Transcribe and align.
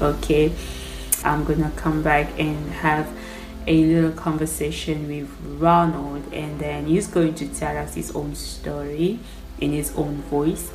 Okay, 0.00 0.52
I'm 1.24 1.44
gonna 1.44 1.72
come 1.74 2.02
back 2.02 2.28
and 2.38 2.70
have 2.70 3.08
a 3.66 3.84
little 3.84 4.12
conversation 4.12 5.08
with 5.08 5.28
Ronald, 5.58 6.22
and 6.32 6.60
then 6.60 6.86
he's 6.86 7.06
going 7.06 7.34
to 7.36 7.48
tell 7.48 7.76
us 7.76 7.94
his 7.94 8.14
own 8.14 8.34
story 8.34 9.18
in 9.58 9.72
his 9.72 9.96
own 9.96 10.16
voice, 10.28 10.70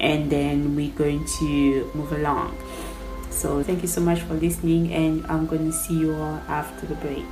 and 0.00 0.30
then 0.30 0.76
we're 0.76 0.92
going 0.92 1.26
to 1.40 1.90
move 1.94 2.12
along. 2.12 2.56
So, 3.30 3.62
thank 3.62 3.82
you 3.82 3.88
so 3.88 4.00
much 4.00 4.20
for 4.20 4.34
listening, 4.34 4.92
and 4.92 5.26
I'm 5.26 5.48
to 5.48 5.72
see 5.72 5.98
you 5.98 6.14
all 6.14 6.40
after 6.48 6.86
the 6.86 6.94
break. 6.94 7.26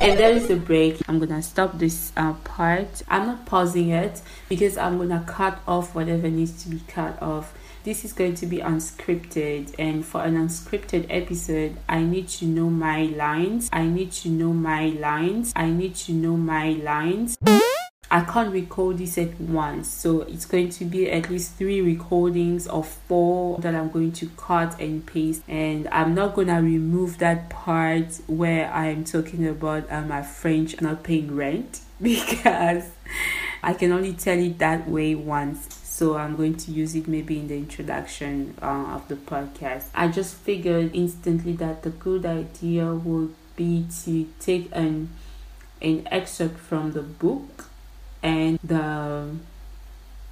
And 0.00 0.18
there 0.18 0.32
is 0.32 0.50
a 0.50 0.56
break. 0.56 1.00
I'm 1.06 1.18
gonna 1.18 1.42
stop 1.42 1.78
this 1.78 2.12
uh, 2.16 2.32
part. 2.44 3.02
I'm 3.08 3.26
not 3.26 3.46
pausing 3.46 3.90
it 3.90 4.22
because 4.48 4.76
I'm 4.76 4.98
gonna 4.98 5.24
cut 5.26 5.58
off 5.68 5.94
whatever 5.94 6.28
needs 6.28 6.62
to 6.64 6.70
be 6.70 6.80
cut 6.88 7.20
off 7.22 7.54
this 7.84 8.02
is 8.02 8.14
going 8.14 8.34
to 8.36 8.46
be 8.46 8.58
unscripted, 8.58 9.74
and 9.78 10.04
for 10.04 10.22
an 10.22 10.36
unscripted 10.36 11.06
episode, 11.10 11.76
I 11.86 12.02
need 12.02 12.28
to 12.28 12.46
know 12.46 12.70
my 12.70 13.02
lines. 13.02 13.68
I 13.72 13.84
need 13.84 14.10
to 14.12 14.30
know 14.30 14.54
my 14.54 14.86
lines. 14.86 15.52
I 15.54 15.68
need 15.68 15.94
to 15.96 16.12
know 16.12 16.36
my 16.36 16.70
lines. 16.70 17.36
I 18.10 18.20
can't 18.20 18.52
record 18.52 18.98
this 18.98 19.18
at 19.18 19.38
once, 19.38 19.88
so 19.88 20.22
it's 20.22 20.46
going 20.46 20.70
to 20.70 20.84
be 20.86 21.10
at 21.10 21.28
least 21.28 21.56
three 21.56 21.82
recordings 21.82 22.66
of 22.68 22.88
four 22.88 23.58
that 23.58 23.74
I'm 23.74 23.90
going 23.90 24.12
to 24.12 24.30
cut 24.36 24.80
and 24.80 25.04
paste. 25.04 25.42
And 25.46 25.86
I'm 25.88 26.14
not 26.14 26.34
gonna 26.34 26.62
remove 26.62 27.18
that 27.18 27.50
part 27.50 28.20
where 28.26 28.72
I'm 28.72 29.04
talking 29.04 29.46
about 29.46 29.90
uh, 29.90 30.02
my 30.02 30.22
French 30.22 30.80
not 30.80 31.02
paying 31.02 31.34
rent 31.36 31.80
because 32.00 32.84
I 33.62 33.74
can 33.74 33.92
only 33.92 34.14
tell 34.14 34.38
it 34.38 34.58
that 34.58 34.88
way 34.88 35.14
once 35.14 35.83
so 35.94 36.16
I'm 36.16 36.34
going 36.34 36.56
to 36.56 36.72
use 36.72 36.96
it 36.96 37.06
maybe 37.06 37.38
in 37.38 37.46
the 37.46 37.56
introduction 37.56 38.56
uh, 38.60 38.96
of 38.96 39.06
the 39.06 39.14
podcast. 39.14 39.90
I 39.94 40.08
just 40.08 40.34
figured 40.34 40.90
instantly 40.92 41.52
that 41.52 41.84
the 41.84 41.90
good 41.90 42.26
idea 42.26 42.92
would 42.92 43.32
be 43.54 43.86
to 44.02 44.28
take 44.40 44.70
an 44.72 45.10
an 45.80 46.08
excerpt 46.10 46.58
from 46.58 46.94
the 46.94 47.02
book 47.02 47.66
and 48.24 48.58
the 48.64 49.36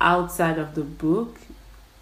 outside 0.00 0.58
of 0.58 0.74
the 0.74 0.82
book 0.82 1.36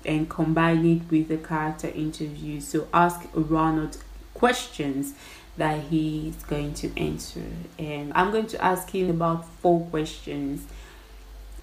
and 0.07 0.27
combine 0.31 0.87
it 0.87 1.03
with 1.11 1.29
the 1.29 1.37
character 1.37 1.89
interview. 1.89 2.63
So 2.63 2.89
ask 2.95 3.29
Ronald 3.35 3.99
questions 4.33 5.13
that 5.59 5.81
he 5.91 6.29
is 6.29 6.43
going 6.45 6.73
to 6.75 6.99
answer. 6.99 7.45
And 7.79 8.11
I'm 8.15 8.31
going 8.31 8.47
to 8.47 8.65
ask 8.65 8.89
him 8.89 9.11
about 9.11 9.47
four 9.61 9.85
questions 9.91 10.67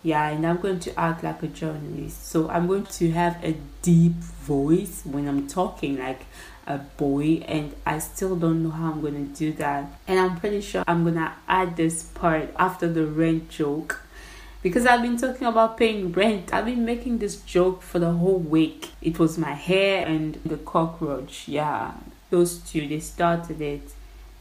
yeah 0.08 0.30
and 0.30 0.48
i'm 0.48 0.56
going 0.58 0.80
to 0.80 0.98
act 0.98 1.22
like 1.22 1.44
a 1.44 1.48
journalist 1.48 2.26
so 2.26 2.50
i'm 2.50 2.66
going 2.66 2.86
to 2.86 3.12
have 3.12 3.38
a 3.44 3.54
deep 3.82 4.14
voice 4.14 5.02
when 5.04 5.28
i'm 5.28 5.46
talking 5.48 6.00
like 6.00 6.26
a 6.66 6.78
boy 6.78 7.44
and 7.46 7.76
i 7.86 8.00
still 8.00 8.36
don't 8.38 8.64
know 8.64 8.70
how 8.70 8.92
i'm 8.92 9.02
to 9.34 9.38
do 9.38 9.52
that 9.52 9.86
and 10.08 10.18
i'm 10.18 10.40
pretty 10.40 10.62
sure 10.62 10.82
i'm 10.88 11.04
to 11.14 11.32
add 11.50 11.76
this 11.76 12.04
part 12.04 12.50
after 12.58 12.88
the 12.88 13.06
rent 13.06 13.50
joke 13.50 14.02
because 14.64 14.88
I've 14.88 15.04
been 15.04 15.18
talking 15.18 15.48
about 15.48 15.78
paying 15.78 16.12
rent. 16.12 16.52
I've 16.52 16.66
been 16.66 16.84
making 16.84 17.20
this 17.20 17.38
joke 17.42 17.82
for 17.84 18.00
the 18.00 18.12
whole 18.12 18.40
week. 18.40 18.90
It 19.02 19.20
was 19.20 19.38
my 19.38 19.54
hair 19.54 20.06
and 20.06 20.34
the 20.44 20.58
cockroach. 20.58 21.48
Yeah, 21.48 21.94
those 22.32 22.58
two, 22.58 22.86
they 22.88 23.00
started 23.00 23.62
it 23.62 23.94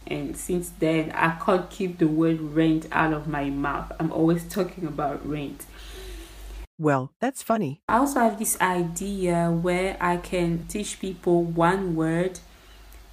and 0.07 0.37
since 0.37 0.71
then 0.79 1.11
i 1.13 1.31
can't 1.45 1.71
keep 1.71 1.99
the 1.99 2.07
word 2.07 2.41
rent 2.41 2.87
out 2.93 3.13
of 3.13 3.27
my 3.27 3.51
mouth. 3.51 3.93
I'm 3.99 4.13
always 4.13 4.45
talking 4.49 4.87
about 4.87 5.27
rent. 5.29 5.67
Well 6.79 7.13
that's 7.21 7.43
funny. 7.43 7.81
I 7.89 7.99
also 7.99 8.21
have 8.21 8.39
this 8.39 8.61
idea 8.61 9.51
where 9.51 9.97
i 10.01 10.17
can 10.17 10.67
teach 10.69 11.01
people 11.01 11.43
one 11.43 11.97
word 11.97 12.41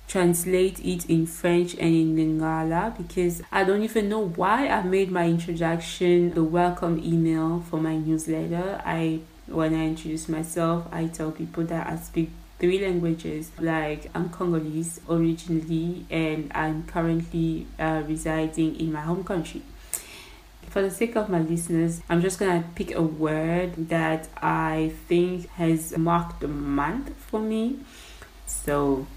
translate 0.07 0.79
it 0.85 1.09
in 1.09 1.25
french 1.25 1.73
and 1.75 1.95
in 1.95 2.15
lingala 2.15 2.95
because 2.97 3.41
i 3.51 3.63
don't 3.63 3.83
even 3.83 4.09
know 4.09 4.27
why 4.27 4.67
i 4.67 4.83
made 4.83 5.09
my 5.09 5.25
introduction 5.25 6.29
the 6.31 6.43
welcome 6.43 6.99
email 7.03 7.63
for 7.69 7.77
my 7.77 7.95
newsletter. 7.95 8.81
I 8.85 9.21
when 9.47 9.73
i 9.73 9.87
introduce 9.87 10.27
myself 10.29 10.87
i 10.91 11.07
tell 11.07 11.31
people 11.31 11.63
that 11.65 11.87
i 11.87 11.95
speak 11.95 12.29
three 12.63 12.79
languages. 12.79 13.51
Like 13.59 14.09
I'm 14.15 14.29
Congolese 14.29 15.01
originally, 15.09 16.05
and 16.09 16.49
I'm 16.55 16.83
currently 16.83 17.67
uh, 17.77 18.03
residing 18.07 18.79
in 18.79 18.93
my 18.93 19.01
home 19.01 19.25
country. 19.25 19.61
For 20.69 20.81
the 20.81 20.89
sake 20.89 21.17
of 21.17 21.27
my 21.27 21.41
listeners, 21.41 22.01
I'm 22.09 22.21
just 22.21 22.39
gonna 22.39 22.63
pick 22.73 22.95
a 22.95 23.01
word 23.01 23.89
that 23.89 24.29
I 24.41 24.93
think 25.09 25.49
has 25.55 25.97
marked 25.97 26.39
the 26.39 26.47
month 26.47 27.13
for 27.17 27.41
me. 27.41 27.79
So 28.45 29.07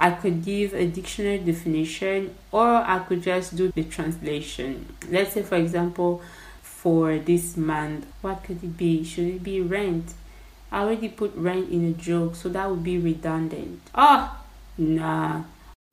I 0.00 0.12
could 0.12 0.42
give 0.42 0.72
a 0.72 0.86
dictionary 0.86 1.40
definition 1.40 2.34
or 2.50 2.76
I 2.76 3.00
could 3.00 3.22
just 3.22 3.56
do 3.56 3.72
the 3.72 3.84
translation. 3.84 4.86
Let's 5.10 5.34
say, 5.34 5.42
for 5.42 5.56
example, 5.56 6.22
for 6.62 7.18
this 7.18 7.58
month, 7.58 8.06
what 8.22 8.42
could 8.42 8.64
it 8.64 8.78
be? 8.78 9.04
Should 9.04 9.26
it 9.26 9.42
be 9.42 9.60
rent? 9.60 10.14
I 10.74 10.80
already 10.80 11.08
put 11.08 11.30
rent 11.36 11.70
in 11.70 11.84
a 11.84 11.92
joke, 11.92 12.34
so 12.34 12.48
that 12.48 12.68
would 12.68 12.82
be 12.82 12.98
redundant. 12.98 13.80
Ah, 13.94 14.42
oh, 14.42 14.82
nah. 14.82 15.44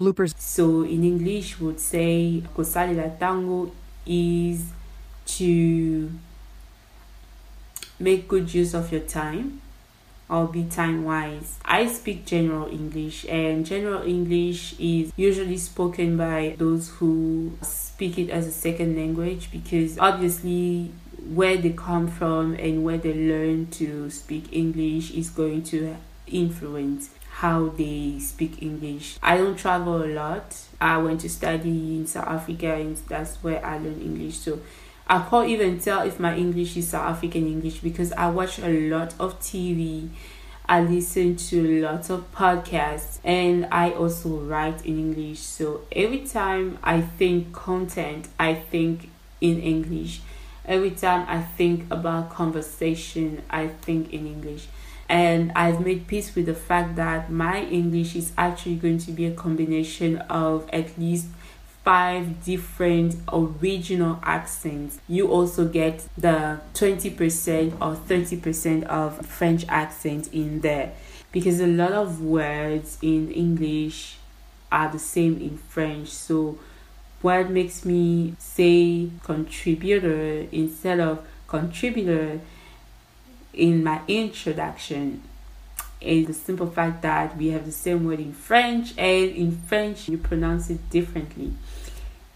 Bloopers. 0.02 0.34
So 0.40 0.82
in 0.82 1.04
English, 1.04 1.60
would 1.60 1.80
say 1.80 2.42
Kosali 2.58 2.98
la 2.98 3.14
tango 3.14 3.72
is 4.08 4.74
to 5.38 6.10
make 8.00 8.28
good 8.28 8.52
use 8.52 8.74
of 8.74 8.92
your 8.92 9.02
time 9.02 9.62
or 10.28 10.48
be 10.48 10.64
time 10.64 11.06
wise. 11.06 11.60
I 11.64 11.86
speak 11.86 12.26
general 12.26 12.68
English, 12.68 13.28
and 13.30 13.64
general 13.64 14.02
English 14.02 14.74
is 14.80 15.14
usually 15.16 15.58
spoken 15.58 16.18
by 16.18 16.56
those 16.58 16.90
who 16.98 17.54
speak 17.62 18.18
it 18.18 18.32
as 18.32 18.48
a 18.48 18.52
second 18.52 18.96
language 18.96 19.52
because 19.52 20.00
obviously 20.00 20.90
where 21.30 21.58
they 21.58 21.72
come 21.72 22.08
from 22.08 22.56
and 22.56 22.84
where 22.84 22.98
they 22.98 23.14
learn 23.14 23.68
to 23.68 24.10
speak 24.10 24.52
English 24.52 25.12
is 25.12 25.30
going 25.30 25.64
to 25.64 25.96
influence 26.28 27.12
how 27.30 27.70
they 27.70 28.20
speak 28.20 28.62
English. 28.62 29.18
I 29.22 29.38
don't 29.38 29.58
travel 29.58 30.04
a 30.04 30.08
lot. 30.08 30.56
I 30.80 30.98
went 30.98 31.22
to 31.22 31.30
study 31.30 31.96
in 31.98 32.08
South 32.08 32.28
Africa 32.28 32.74
and 32.74 32.98
that's 33.08 33.38
where 33.38 33.64
I 33.66 33.78
learned 33.78 34.02
English. 34.02 34.38
So 34.38 34.60
I 35.08 35.20
can't 35.30 35.50
even 35.50 35.80
tell 35.80 36.02
if 36.02 36.20
my 36.20 36.36
English 36.36 36.78
is 36.78 36.90
South 36.90 37.18
African 37.18 37.48
English 37.48 37.80
because 37.80 38.12
I 38.14 38.30
watch 38.30 38.60
a 38.60 38.90
lot 38.90 39.14
of 39.20 39.40
TV. 39.40 40.10
I 40.68 40.82
listen 40.82 41.36
to 41.36 41.82
lots 41.82 42.10
of 42.10 42.32
podcasts 42.32 43.20
and 43.24 43.68
I 43.72 43.92
also 43.92 44.38
write 44.38 44.86
in 44.86 45.00
English. 45.00 45.40
So 45.40 45.82
every 45.92 46.26
time 46.26 46.78
I 46.84 47.02
think 47.02 47.54
content, 47.54 48.28
I 48.40 48.54
think 48.54 49.10
in 49.42 49.60
English 49.60 50.22
Every 50.66 50.92
time 50.92 51.26
I 51.28 51.42
think 51.42 51.92
about 51.92 52.30
conversation, 52.30 53.42
I 53.50 53.68
think 53.68 54.14
in 54.14 54.28
English. 54.28 54.68
And 55.10 55.52
I've 55.56 55.86
made 55.86 56.08
peace 56.08 56.34
with 56.36 56.46
the 56.46 56.54
fact 56.54 56.96
that 56.96 57.30
my 57.30 57.64
English 57.64 58.16
is 58.16 58.32
actually 58.38 58.76
going 58.76 59.00
to 59.00 59.12
be 59.12 59.26
a 59.26 59.32
combination 59.32 60.18
of 60.30 60.70
at 60.72 60.98
least 60.98 61.28
five 61.84 62.44
different 62.46 63.16
original 63.34 64.20
accents. 64.24 65.00
You 65.08 65.28
also 65.28 65.68
get 65.68 66.08
the 66.18 66.62
20% 66.74 67.74
or 67.74 67.96
30% 67.96 68.84
of 68.84 69.26
French 69.26 69.66
accent 69.68 70.32
in 70.32 70.62
there 70.62 70.94
because 71.32 71.60
a 71.60 71.68
lot 71.68 71.92
of 71.92 72.22
words 72.22 72.98
in 73.02 73.32
English 73.32 74.18
are 74.72 74.92
the 74.92 75.00
same 75.00 75.42
in 75.42 75.58
French. 75.58 76.10
So 76.10 76.60
what 77.22 77.50
makes 77.50 77.86
me 77.86 78.36
say 78.40 79.10
contributor 79.24 80.48
instead 80.52 81.00
of 81.00 81.26
contributor 81.48 82.40
in 83.54 83.84
my 83.84 84.02
introduction 84.08 85.22
is 86.00 86.28
the 86.28 86.34
simple 86.34 86.70
fact 86.70 87.02
that 87.04 87.38
we 87.38 87.50
have 87.50 87.66
the 87.66 87.72
same 87.72 88.06
word 88.06 88.20
in 88.20 88.34
French 88.34 88.94
and 88.98 89.30
in 89.32 89.52
French 89.68 90.10
you 90.10 90.18
pronounce 90.18 90.70
it 90.70 90.90
differently. 90.90 91.54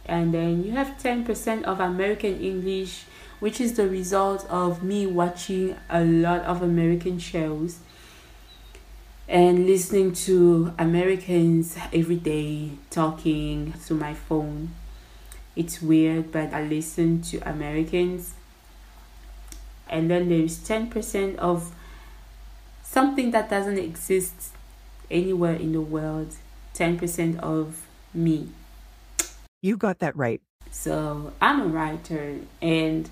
And 0.06 0.34
then 0.34 0.64
you 0.64 0.72
have 0.74 0.98
10% 1.02 1.64
of 1.64 1.80
American 1.80 2.40
English, 2.40 3.06
which 3.40 3.60
is 3.60 3.74
the 3.74 3.90
result 3.90 4.46
of 4.50 4.84
me 4.84 5.08
watching 5.08 5.76
a 5.90 6.04
lot 6.04 6.42
of 6.42 6.62
American 6.62 7.18
shows 7.18 7.80
and 9.28 9.66
listening 9.66 10.14
to 10.14 10.74
Americans 10.78 11.78
every 11.92 12.18
day 12.18 12.72
talking 12.90 13.74
to 13.86 13.94
my 13.94 14.14
phone. 14.14 14.70
It's 15.56 15.82
weird, 15.82 16.32
but 16.32 16.54
I 16.54 16.64
listen 16.64 17.22
to 17.24 17.38
Americans. 17.50 18.34
And 19.90 20.10
then 20.12 20.30
there's 20.30 20.60
10% 20.60 21.38
of 21.38 21.74
something 22.84 23.32
that 23.32 23.50
doesn't 23.50 23.78
exist 23.78 24.52
anywhere 25.10 25.56
in 25.56 25.72
the 25.72 25.82
world. 25.82 26.36
10% 26.76 27.40
of 27.40 27.88
me. 28.14 28.50
You 29.62 29.78
got 29.78 30.00
that 30.00 30.16
right. 30.16 30.42
So 30.72 31.34
I'm 31.42 31.62
a 31.62 31.66
writer, 31.68 32.40
and 32.62 33.10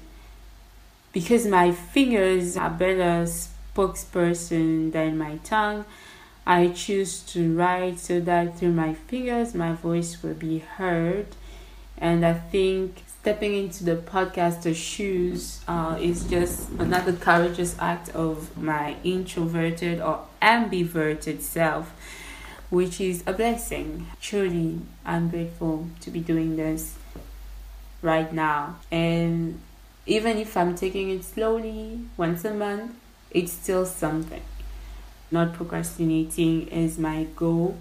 because 1.13 1.47
my 1.47 1.71
fingers 1.71 2.57
are 2.57 2.69
better 2.69 3.25
spokesperson 3.73 4.91
than 4.91 5.17
my 5.17 5.37
tongue, 5.43 5.85
I 6.45 6.69
choose 6.69 7.21
to 7.33 7.55
write 7.55 7.99
so 7.99 8.19
that 8.19 8.57
through 8.57 8.73
my 8.73 8.93
fingers 8.93 9.53
my 9.55 9.73
voice 9.73 10.21
will 10.21 10.33
be 10.33 10.59
heard. 10.59 11.27
And 11.97 12.25
I 12.25 12.33
think 12.33 13.03
stepping 13.07 13.53
into 13.55 13.85
the 13.85 13.95
podcaster 13.95 14.75
shoes 14.75 15.61
uh, 15.67 15.97
is 16.01 16.25
just 16.25 16.69
another 16.71 17.13
courageous 17.13 17.77
act 17.79 18.09
of 18.09 18.57
my 18.57 18.97
introverted 19.03 20.01
or 20.01 20.27
ambiverted 20.41 21.39
self, 21.39 21.93
which 22.69 22.99
is 22.99 23.23
a 23.25 23.31
blessing. 23.31 24.07
Truly, 24.19 24.81
I'm 25.05 25.29
grateful 25.29 25.87
to 26.01 26.11
be 26.11 26.19
doing 26.19 26.57
this 26.57 26.95
right 28.01 28.33
now. 28.33 28.75
And 28.91 29.61
even 30.05 30.37
if 30.37 30.57
I'm 30.57 30.75
taking 30.75 31.09
it 31.09 31.23
slowly 31.23 32.01
once 32.17 32.43
a 32.43 32.53
month, 32.53 32.91
it's 33.33 33.51
still 33.51 33.85
something. 33.85 34.41
Not 35.31 35.53
procrastinating 35.53 36.67
is 36.67 36.97
my 36.97 37.25
goal. 37.35 37.77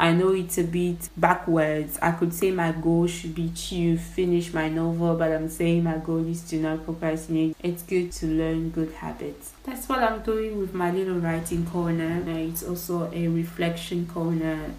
I 0.00 0.12
know 0.12 0.32
it's 0.32 0.56
a 0.58 0.62
bit 0.62 1.08
backwards. 1.16 1.98
I 2.00 2.12
could 2.12 2.32
say 2.32 2.52
my 2.52 2.70
goal 2.70 3.08
should 3.08 3.34
be 3.34 3.48
to 3.48 3.98
finish 3.98 4.54
my 4.54 4.68
novel, 4.68 5.16
but 5.16 5.32
I'm 5.32 5.48
saying 5.48 5.82
my 5.82 5.98
goal 5.98 6.24
is 6.24 6.42
to 6.50 6.56
not 6.56 6.84
procrastinate. 6.84 7.56
It's 7.64 7.82
good 7.82 8.12
to 8.12 8.26
learn 8.26 8.70
good 8.70 8.92
habits. 8.92 9.54
That's 9.64 9.88
what 9.88 9.98
I'm 9.98 10.22
doing 10.22 10.60
with 10.60 10.72
my 10.72 10.92
little 10.92 11.18
writing 11.18 11.66
corner. 11.66 12.22
Uh, 12.24 12.30
it's 12.30 12.62
also 12.62 13.10
a 13.12 13.26
reflection 13.26 14.06
corner 14.06 14.70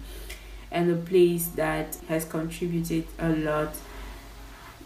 and 0.70 0.90
a 0.90 0.96
place 0.96 1.48
that 1.48 1.98
has 2.08 2.24
contributed 2.24 3.04
a 3.18 3.28
lot 3.28 3.74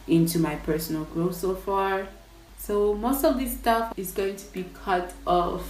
into 0.09 0.41
my 0.41 0.57
personal 0.57 1.05
growth 1.05 1.37
so 1.37 1.55
far. 1.55 2.09
So 2.65 2.95
most 2.95 3.27
of 3.27 3.39
this 3.39 3.53
stuff 3.59 3.93
is 3.95 4.13
going 4.13 4.37
to 4.37 4.53
be 4.55 4.65
cut 4.73 5.13
off 5.27 5.69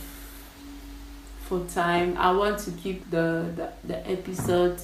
for 1.42 1.66
time. 1.66 2.16
I 2.16 2.30
want 2.30 2.60
to 2.60 2.70
keep 2.70 3.10
the, 3.10 3.50
the, 3.56 3.72
the 3.82 4.08
episode 4.08 4.80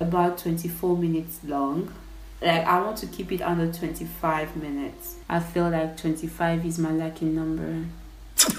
about 0.00 0.38
24 0.38 0.96
minutes 0.96 1.38
long. 1.44 1.94
Like 2.42 2.66
I 2.66 2.80
want 2.80 2.96
to 2.98 3.06
keep 3.06 3.30
it 3.30 3.40
under 3.40 3.72
25 3.72 4.56
minutes. 4.56 5.14
I 5.28 5.38
feel 5.38 5.70
like 5.70 5.96
25 5.96 6.66
is 6.66 6.76
my 6.76 6.90
lucky 6.90 7.26
number. 7.26 7.84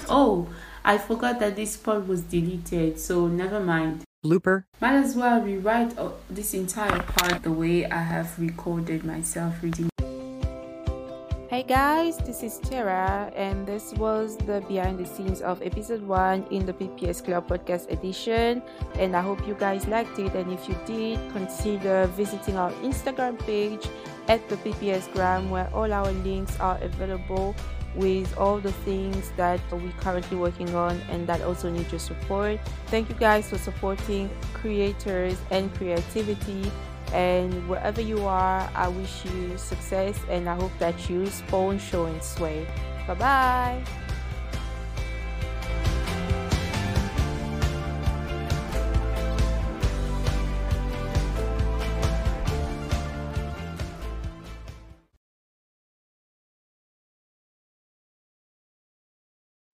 Oh, 0.08 0.48
I 0.86 1.00
forgot 1.00 1.42
that 1.42 1.58
this 1.58 1.76
part 1.76 2.08
was 2.08 2.22
deleted, 2.22 2.98
so 2.98 3.28
never 3.28 3.60
mind. 3.60 4.06
Blooper. 4.26 4.64
Might 4.80 4.96
as 4.96 5.18
well 5.18 5.42
rewrite 5.42 5.98
uh, 5.98 6.12
this 6.30 6.54
entire 6.54 7.02
part 7.04 7.44
the 7.44 7.52
way 7.52 7.86
I 7.86 8.04
have 8.04 8.40
recorded 8.40 9.04
myself 9.04 9.62
reading 9.62 9.89
Hey 11.60 11.66
guys, 11.68 12.16
this 12.20 12.42
is 12.42 12.58
Tara, 12.58 13.34
and 13.36 13.68
this 13.68 13.92
was 13.96 14.38
the 14.38 14.64
behind 14.70 14.98
the 14.98 15.06
scenes 15.06 15.42
of 15.42 15.62
episode 15.62 16.02
1 16.02 16.46
in 16.52 16.66
the 16.66 16.72
PPS 16.72 17.22
Club 17.22 17.50
podcast 17.50 17.92
edition. 17.92 18.64
And 18.96 19.14
I 19.14 19.20
hope 19.20 19.46
you 19.46 19.56
guys 19.56 19.86
liked 19.86 20.18
it. 20.20 20.34
And 20.36 20.54
if 20.54 20.70
you 20.70 20.78
did, 20.86 21.20
consider 21.34 22.08
visiting 22.16 22.56
our 22.56 22.72
Instagram 22.80 23.38
page 23.40 23.90
at 24.30 24.48
the 24.48 24.56
PPS 24.56 25.12
Gram, 25.12 25.50
where 25.50 25.68
all 25.74 25.92
our 25.92 26.14
links 26.24 26.58
are 26.62 26.78
available 26.78 27.54
with 27.94 28.38
all 28.38 28.62
the 28.62 28.72
things 28.88 29.34
that 29.36 29.60
we're 29.70 29.92
currently 30.00 30.38
working 30.38 30.74
on 30.76 30.96
and 31.12 31.28
that 31.28 31.42
also 31.42 31.70
need 31.70 31.92
your 31.92 32.00
support. 32.00 32.58
Thank 32.88 33.10
you 33.10 33.16
guys 33.16 33.50
for 33.50 33.58
supporting 33.58 34.30
creators 34.54 35.36
and 35.52 35.76
creativity 35.76 36.72
and 37.14 37.68
wherever 37.68 38.02
you 38.02 38.26
are, 38.26 38.70
I 38.76 38.88
wish 38.88 39.26
you 39.26 39.58
success 39.58 40.18
and 40.30 40.50
I 40.50 40.56
hope 40.56 40.72
that 40.80 41.10
you 41.10 41.26
spawn, 41.28 41.80
show, 41.80 42.06
and 42.06 42.22
sway. 42.22 42.68
Bye 43.08 43.14
bye. 43.16 43.84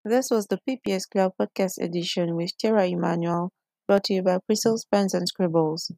This 0.08 0.30
was 0.30 0.46
the 0.46 0.60
PPS 0.70 1.10
Club 1.10 1.34
Podcast 1.42 1.82
edition 1.82 2.36
with 2.36 2.56
Tara 2.60 2.86
Emmanuel, 2.88 3.50
brought 3.88 4.04
to 4.04 4.14
you 4.14 4.22
by 4.22 4.38
Bristol 4.46 4.78
Pens 4.92 5.16
and 5.16 5.28
Scribbles. 5.28 5.92